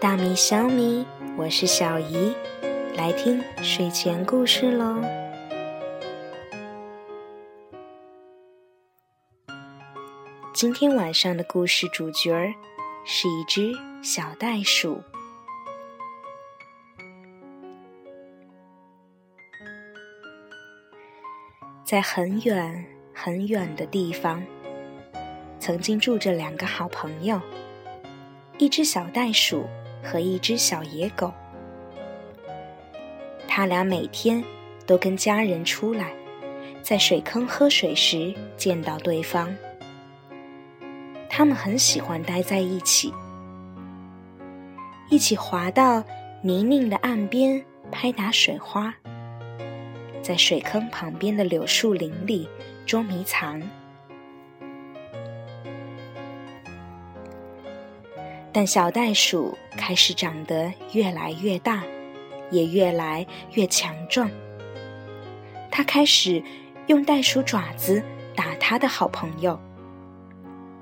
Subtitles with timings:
[0.00, 1.04] 大米、小米，
[1.36, 2.32] 我是小姨，
[2.94, 5.02] 来听睡前故事喽。
[10.54, 12.54] 今天晚上的故事主角
[13.04, 15.02] 是一只小袋鼠，
[21.82, 24.40] 在很远很远的地方，
[25.58, 27.40] 曾经住着两个好朋友，
[28.58, 29.66] 一只小袋鼠
[30.02, 31.32] 和一只小野狗。
[33.46, 34.42] 他俩每天
[34.86, 36.12] 都跟家人出来，
[36.82, 39.54] 在水坑喝水时见到对方。
[41.28, 43.12] 他们很喜欢待在一起，
[45.08, 46.02] 一起滑到
[46.42, 48.94] 泥泞的岸边拍打水花，
[50.22, 52.48] 在水坑旁边的柳树林里
[52.86, 53.62] 捉迷藏。
[58.52, 61.82] 但小袋鼠开始长得越来越大，
[62.50, 64.30] 也越来越强壮。
[65.70, 66.42] 它开始
[66.86, 68.02] 用袋鼠爪子
[68.34, 69.58] 打它的好朋友。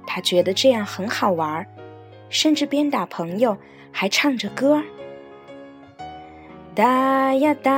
[0.07, 1.67] 他觉得这样很好玩，
[2.31, 3.59] 甚至边打朋友
[3.91, 4.83] 还唱着歌。
[6.75, 7.73] 打呀打，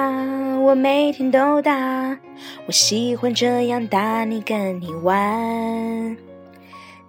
[0.60, 2.18] 我每天都打，
[2.66, 6.16] 我喜欢这样打你，跟你玩。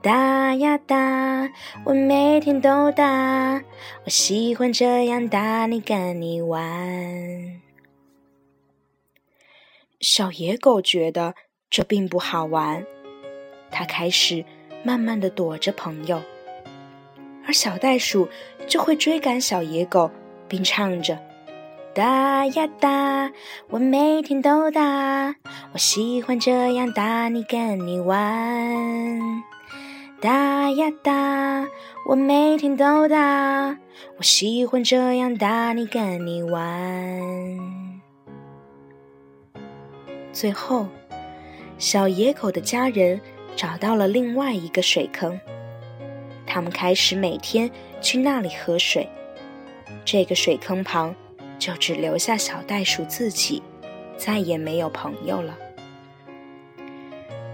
[0.02, 1.50] 打呀打，
[1.84, 3.62] 我每天都打，
[4.06, 7.62] 我喜欢这样打你，跟你玩。
[10.00, 11.36] 小野狗觉得
[11.70, 12.86] 这并不好玩，
[13.70, 14.46] 它开始。
[14.82, 16.22] 慢慢的躲着朋友，
[17.46, 18.30] 而小袋鼠
[18.66, 20.10] 就会追赶小野狗，
[20.48, 21.20] 并唱着
[21.94, 23.30] ：“打呀打，
[23.72, 25.36] 我每天都打，
[25.74, 29.44] 我喜欢这样打你，跟你玩。
[30.22, 31.68] 打呀打，
[32.08, 33.78] 我每天都打，
[34.18, 38.00] 我喜欢这样打你，跟你玩。”
[40.34, 40.88] 最后，
[41.78, 43.20] 小野狗的家人。
[43.56, 45.38] 找到了另外一个水坑，
[46.48, 47.70] 他们开始每天
[48.00, 49.06] 去那里喝水。
[50.06, 51.14] 这个水坑旁
[51.58, 53.62] 就只留下小袋鼠自己，
[54.16, 55.58] 再也没有朋友了。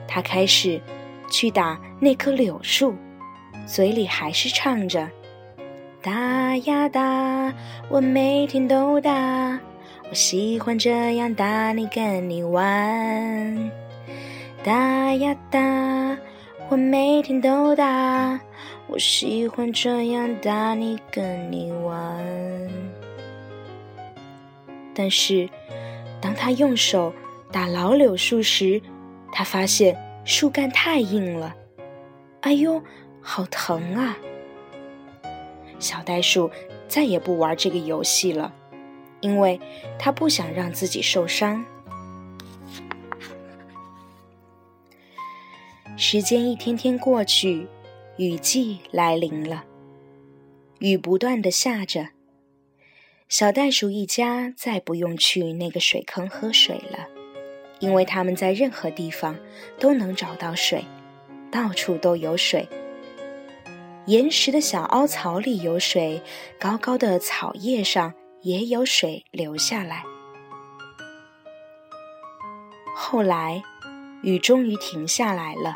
[0.08, 0.80] 他开始
[1.36, 2.96] 去打那棵柳树，
[3.66, 5.06] 嘴里还是唱着
[6.02, 7.54] ：“打呀打，
[7.90, 9.60] 我每天都打，
[10.10, 13.70] 我喜欢这样打你，跟你玩。”
[14.64, 15.60] 打呀打，
[16.70, 18.40] 我每天都打，
[18.88, 22.26] 我喜欢这样打你，跟你玩。
[24.94, 25.50] 但是，
[26.22, 27.12] 当他用手
[27.52, 28.82] 打老柳树时，
[29.34, 31.56] 他发现树干太硬了，
[32.42, 32.82] 哎呦，
[33.22, 34.18] 好疼啊！
[35.80, 36.50] 小袋鼠
[36.88, 38.52] 再也不玩这个游戏了，
[39.22, 39.60] 因为
[40.00, 41.64] 它不想让自己受伤。
[45.96, 47.68] 时间一天天过去，
[48.18, 49.64] 雨季来临了。
[50.80, 52.10] 雨不断的下着，
[53.30, 57.08] 小袋鼠一家再不用去那个水坑喝水了，
[57.80, 59.36] 因为他们在任何地方
[59.80, 60.86] 都能找到水，
[61.52, 62.68] 到处都有水。
[64.06, 66.22] 岩石的小凹槽里有水，
[66.60, 70.04] 高高的草叶上也有水流下来。
[72.96, 73.62] 后来，
[74.24, 75.76] 雨终于停下来了。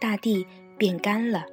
[0.00, 0.46] 大地
[0.76, 1.46] 变干了，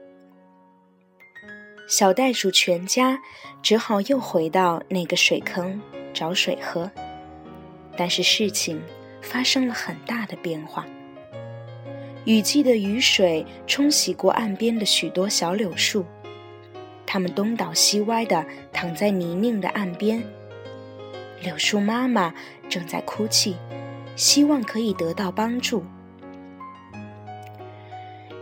[1.87, 3.19] 小袋鼠全家
[3.61, 5.81] 只好又回到那个水坑
[6.13, 6.89] 找水喝。
[7.95, 8.81] 但是事情
[9.21, 10.85] 发生了很大的变化。
[12.25, 16.05] 雨季的雨水冲洗过岸边的许多小柳树，
[17.05, 20.21] 它们东倒西歪地躺在泥泞的岸边。
[21.41, 22.33] 柳树妈妈
[22.67, 23.55] 正在哭泣，
[24.15, 25.83] 希望可以得到帮助。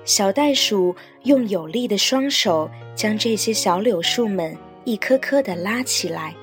[0.04, 6.34] 小袋鼠用有力的双手将这些小柳树们一颗颗地拉起来，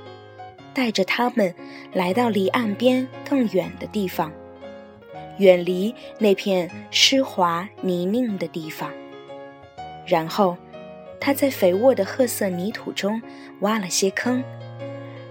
[0.74, 1.54] 带着他们
[1.92, 4.32] 来到离岸边更远的地方，
[5.38, 8.90] 远离那片湿滑泥泞的地方。
[10.06, 10.56] 然后，
[11.20, 13.22] 他在肥沃的褐色泥土中
[13.60, 14.42] 挖了些坑，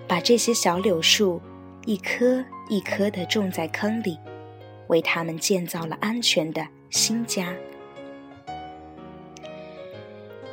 [0.07, 1.39] 把这些小柳树
[1.85, 4.17] 一颗一颗地种在坑里，
[4.87, 7.53] 为他们建造了安全的新家。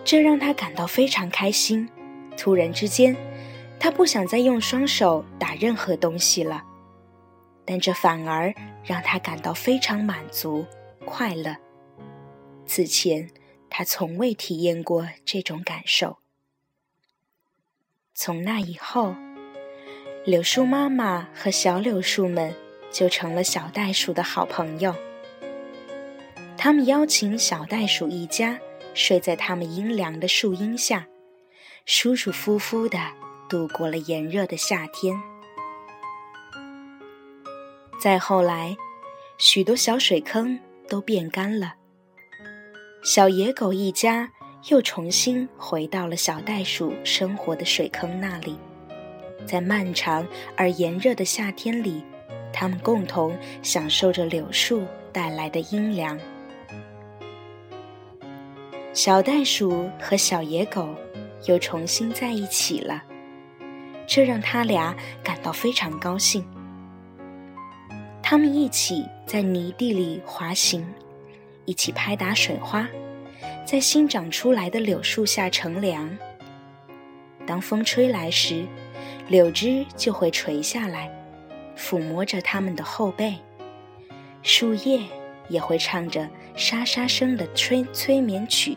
[0.05, 1.89] 这让他感到非常开心。
[2.37, 3.15] 突然之间，
[3.81, 6.63] 他不想再用双手打任何东西了，
[7.65, 8.55] 但这反而
[8.85, 10.67] 让他感到非常满足、
[11.07, 11.57] 快乐。
[12.67, 13.31] 此前，
[13.71, 16.19] 他从未体验过这种感受。
[18.15, 19.15] 从那以后，
[20.27, 22.55] 柳树妈妈和小柳树们
[22.93, 24.95] 就成了小袋鼠的好朋友。
[26.59, 28.61] 他们邀请小袋鼠一家
[28.93, 31.09] 睡在他们阴凉的树荫下，
[31.87, 32.99] 舒舒服服的
[33.51, 35.21] 度过了炎热的夏天。
[38.01, 38.77] 再后来，
[39.37, 40.59] 许多小水坑
[40.89, 41.75] 都变干了，
[43.03, 44.31] 小野狗一家
[44.69, 48.57] 又重新回到了小袋鼠生活的水坑那里。
[49.45, 50.27] 在漫长
[50.57, 52.05] 而炎热的夏天里，
[52.53, 56.19] 他们共同享受着柳树带来的阴凉。
[58.93, 60.95] 小袋鼠和小野狗
[61.47, 63.03] 又重新在一起了，
[64.13, 64.93] 这让他俩
[65.23, 66.45] 感到非常高兴。
[68.21, 70.85] 他们一起在泥地里滑行，
[71.65, 72.89] 一起拍打水花，
[73.65, 76.11] 在新长出来的柳树下乘凉。
[77.47, 78.67] 当风吹来时，
[79.29, 81.09] 柳枝就会垂下来，
[81.79, 83.35] 抚摸着他们的后背；
[84.43, 85.03] 树叶
[85.49, 88.77] 也会唱着沙沙声的催催眠曲。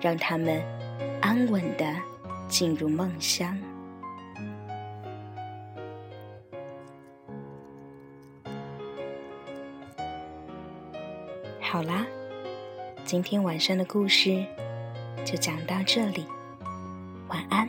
[0.00, 0.62] 让他们
[1.20, 1.94] 安稳的
[2.48, 3.54] 进入梦乡。
[11.70, 12.06] 好啦，
[13.04, 14.42] 今天晚上的故事
[15.22, 16.24] 就讲到这里，
[17.28, 17.68] 晚安。